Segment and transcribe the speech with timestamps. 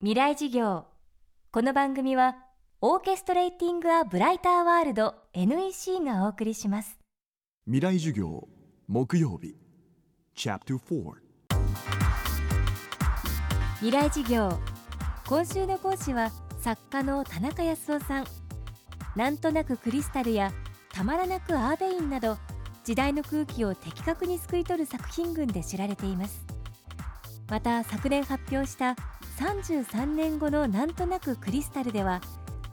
[0.00, 0.86] 未来事業。
[1.50, 2.36] この番組は
[2.80, 7.00] オーケストレーティング・ア・ブライター・ワールド NEC がお送りします。
[7.64, 8.46] 未来授業
[8.86, 9.56] 木曜日。
[10.36, 11.14] Chapter 4
[13.80, 14.56] 未来事業。
[15.26, 16.30] 今週の講師は
[16.60, 18.26] 作家の田中康夫さん。
[19.16, 20.52] なんとなくクリスタルや
[20.92, 22.38] たまらなくアーベインなど
[22.84, 26.46] 時代の空気を的確に救い取る作品群で知られています。
[27.50, 28.94] また昨年発表した
[29.38, 32.20] 33年後のなんとなくクリスタルでは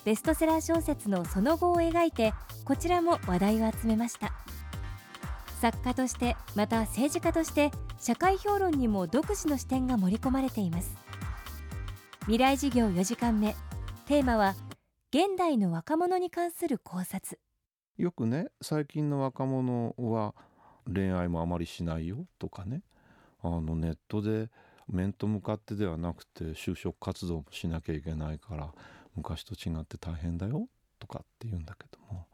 [0.03, 2.33] ベストセラー小説のその後を描いて
[2.63, 4.33] こちらも話題を集めました。
[5.61, 10.95] 作家としてまた政治家として社会評論にも独自の視点が盛り込まれています。
[12.21, 13.55] 未来事業4時間目。
[14.07, 14.55] テーマは
[15.09, 17.39] 現代の若者に関する考察。
[17.97, 20.34] よくね最近の若者は
[20.91, 22.81] 恋愛もあまりしないよとかね。
[23.43, 24.49] あのネットで
[24.88, 28.73] 面と向かってではなくて就職活動もしなきゃいけないから
[29.16, 30.67] 昔と違って大変だよ
[30.99, 32.27] とかって言うんだけども。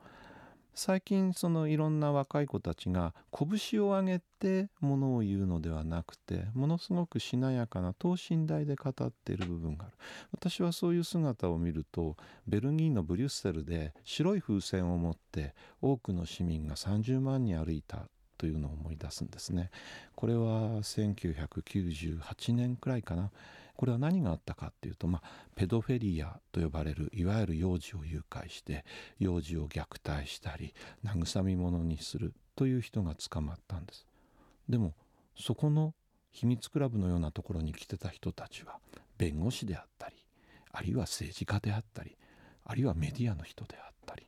[0.73, 9.93] 最近そのいろんな若い子たちが拳を上げてものを言うのではなくてものすごくしなやかな等身大で語っている部分がある。
[10.31, 12.15] 私はそういう姿を見ると
[12.47, 18.07] ベルギーのブリュッセルで白い風船を持って多くの市民が30万人歩いた。
[18.41, 19.69] というのを思い出すんですね。
[20.15, 23.29] これは1998年くらいかな。
[23.75, 28.83] これは何があったかっていうと、まあ、ペドフェリアと呼ばれるいわゆる幼児を誘拐して
[29.19, 30.73] 幼児を虐待したり
[31.05, 34.07] 慰み者にするという人が捕まったんです。
[34.67, 34.95] でも
[35.35, 35.93] そこの
[36.31, 38.79] 秘密クラブのようなところに来てた人たちは
[39.19, 40.15] 弁護士であったり
[40.71, 42.17] あるいは政治家であったり
[42.65, 44.25] あるいはメディアの人であったり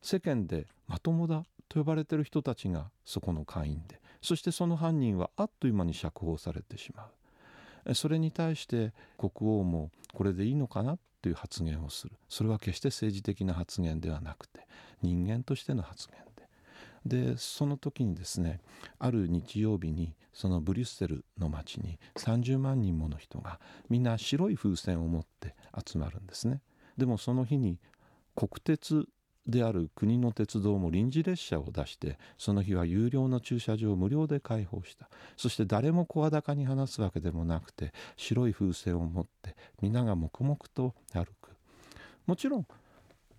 [0.00, 7.08] 世間でまともだと呼ばれてる人たちがそこの会員でそしてその犯人はあっという間に釈放されてしま
[7.86, 7.94] う。
[7.94, 12.12] それに対して国王もこれでいいのかなという発言をする。
[12.28, 14.66] それは決して政治的な発言ではなくて
[15.00, 16.20] 人間としての発言
[17.06, 17.32] で。
[17.32, 18.60] でその時にですね
[18.98, 23.58] ある日曜日にそのブリュッセルの町に30万人もの人が
[23.88, 26.60] みんな白い風船を持って集まるんですね。
[26.98, 27.78] でもその日に
[28.36, 29.08] 国鉄
[29.46, 35.08] である国の鉄道も臨時列車を出してその日は有料の駐車場を無料で開放した。
[35.36, 41.56] そして誰も声高に話すわけでもなくて白い風船を持って皆が黙々と歩く。
[42.26, 42.66] もちろん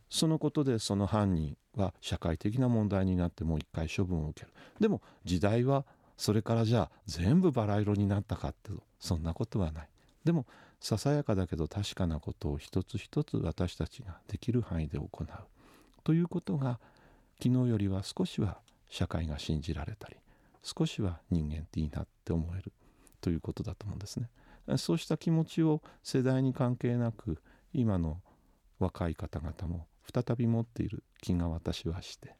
[0.09, 4.53] そのことでその犯人は社会的な問題になってもう一回処分を受ける。
[4.80, 5.86] でも時代は
[6.18, 9.90] それからじゃあ全部バラ色になったかってそんなことはない。
[10.24, 10.46] でも
[10.80, 15.28] ささやかだけど確かなことを一つ一つ私たちができる範囲で行う。
[16.03, 16.80] ということが
[17.41, 18.59] 昨日よりは少しは
[18.90, 20.18] 社会が信じられたり
[20.62, 22.72] 少しは人間っていいなって思える
[23.22, 24.30] ということだと思うんですね。
[24.78, 27.42] そうした気持ちを世代に関係なく
[27.74, 28.22] 今の
[28.80, 32.36] 若い方々も再び持っている気が私はして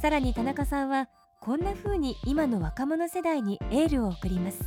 [0.00, 1.08] さらに田中さんは
[1.40, 4.60] こんな風に今の若者世代にエールを送ります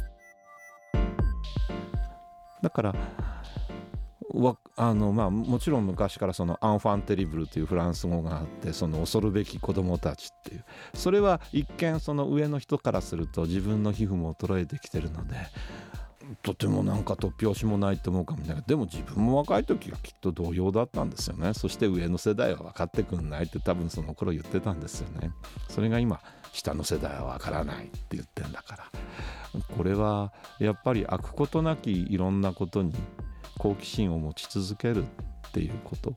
[2.61, 2.97] だからわ
[4.75, 10.65] あのまあ、もちろん昔からそのアンファンテリブルというフランス語があってその恐るべき子供たちっていう。
[10.93, 15.35] それは一見その上の人からすると自分の皮膚も衰えてきてるので
[16.43, 18.63] とてもなんか突拍子もないと思うかもしれない。
[18.67, 21.55] でも自分も若い時はきっと同様だったんですよね。
[21.55, 25.31] そして上の世代は分かってくんないって多分その頃言ってたんですよね。
[25.69, 26.21] それが今
[26.53, 28.91] 下の世代は分からないって言ってんだから。
[29.75, 32.93] これはやっぱり開くことなきいろんなことに
[33.59, 36.15] 好奇心を持ち続けるっていうこと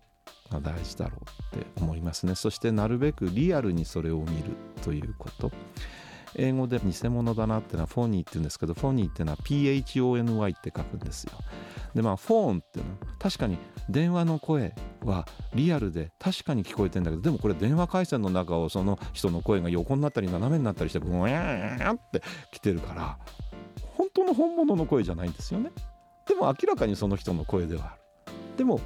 [0.51, 1.19] が大事だろ
[1.53, 2.35] うって思いますね。
[2.35, 5.53] そしてなるべくリアルにそれを見るということ。
[6.35, 11.33] 英語で偽物だなってのはフォニーって言うんですけどフォニーってのは PHONY って書くんですよ。
[11.95, 13.59] でまあフォーンっていうのは確かに
[13.91, 23.19] 電話の声はリアルで確かに聞こえてんだけどでもこれ電話回線の中をその人の声が横になったり斜めになったりしてブワーンって来てるから
[23.97, 25.71] 本当の本物の声じゃないんですよね。
[26.27, 28.03] でも明らかにその人の声ではある。
[28.57, 28.81] でも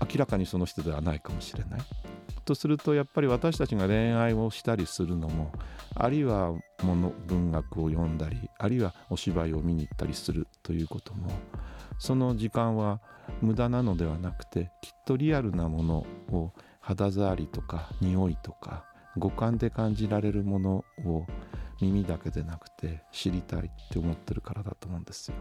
[0.00, 1.80] 明らかにその人ではないかもしれない。
[2.44, 5.50] とするとやっぱり私たちが恋愛をしたりするのも
[5.94, 11.30] あるいは物文学を読んだりあるいはお芝居を見に行ったりするということも
[11.98, 13.00] その時間は
[13.40, 18.84] 無駄なのではなくてきっとリアルなものを肌触りとか匂いとか
[19.16, 21.26] 五感で感じられるものを
[21.80, 25.36] 耳だけでなくて知りたいって思ってるからだと思うんですよ。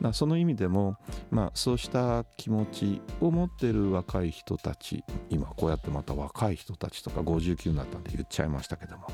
[0.00, 0.96] だその意味でも、
[1.30, 9.06] まあ、そうした気持ちを持ってる若い人たち今こうやってまた若い人たちとか59になったんで言っちゃいましたけども、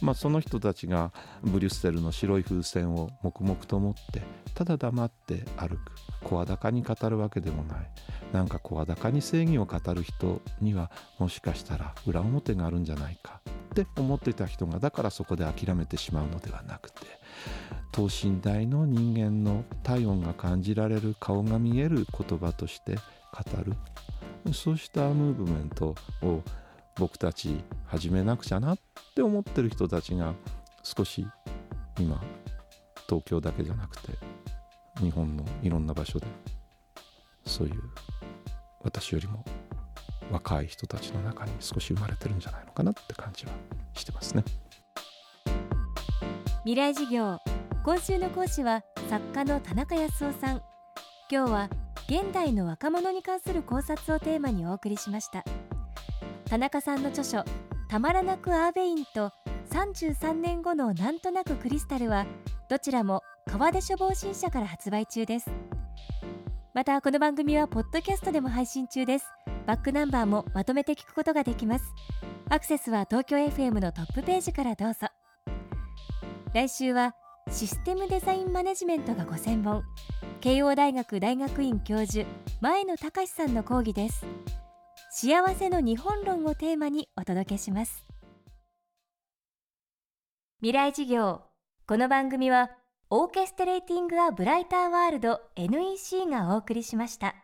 [0.00, 1.12] まあ、その人たちが
[1.42, 4.22] ブリュッセルの白い風船を黙々と持って
[4.54, 5.92] ただ黙って歩く。
[6.24, 7.90] 声高に語るわけでもない。
[8.32, 13.41] なんか声高に正義を語る人にはもしかしたら裏表があるんじゃないか。
[13.72, 17.00] って思っていた人がだからそこで諦めてしまうのではなくて
[17.90, 23.02] 等身大の人間の体温が感じられる顔が見える言葉として語
[23.64, 23.72] る。
[24.52, 26.42] そうしたムーブメントを
[26.96, 28.78] 僕たち始めなくちゃなっ
[29.14, 30.34] て思ってる人たちが
[30.82, 31.26] 少し
[31.98, 32.20] 今
[33.08, 34.18] 東京だけじゃなくて
[34.98, 36.26] 日本のいろんな場所で
[37.46, 37.82] そういう
[38.82, 39.44] 私よりも
[40.30, 43.52] 若い人たちの中に少し生まれてるんじゃないのかなって感じは
[43.94, 44.44] してますね。
[46.64, 47.38] 未来事業。
[47.84, 50.62] 今週の講師は作家の田中康夫さん。
[51.30, 51.70] 今日は
[52.08, 55.44] 現代の若者に関する考察をテーマにお送りしました。
[56.44, 57.44] 田中さんの著書
[57.88, 59.32] たまらなくアーベインと
[59.70, 62.26] 33年後のなんとなくクリスタルは
[62.68, 65.50] どちらも川出処方新社から発売中です。
[66.74, 69.26] またこの番組はポッドキャストでも配信中です。
[69.66, 71.84] バックナンバーもまとめて聞くことができます。
[72.48, 75.08] アクセスは東京 FM のトップページからどうぞ。
[76.54, 77.14] 来週は
[77.50, 79.84] システムデザインマネジメントがご専門。
[80.40, 82.26] 慶応大学大学院教授
[82.60, 84.26] 前野隆さんの講義です。
[85.10, 88.04] 幸せの日本論をテーマにお届けします。
[90.60, 91.42] 未来事業。
[91.86, 92.70] この番組は
[93.10, 97.34] オーケストレーティング・ア・ブライター・ワールド NEC がお送りしました。